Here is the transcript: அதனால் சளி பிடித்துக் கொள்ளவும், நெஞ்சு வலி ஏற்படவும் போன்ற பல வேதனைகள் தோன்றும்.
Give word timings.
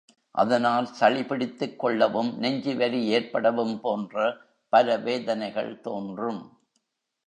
அதனால் 0.35 0.85
சளி 0.85 1.23
பிடித்துக் 1.23 1.79
கொள்ளவும், 1.79 2.37
நெஞ்சு 2.37 2.75
வலி 2.75 3.01
ஏற்படவும் 3.07 3.79
போன்ற 3.81 4.35
பல 4.73 4.97
வேதனைகள் 4.97 5.79
தோன்றும். 5.79 6.41